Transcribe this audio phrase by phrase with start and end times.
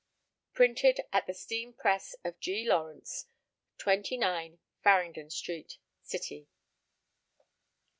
[0.53, 2.65] Printed at the Steam Press of G.
[2.67, 3.27] LAWRENCE,
[3.77, 6.47] 29 Farringdon Street, City.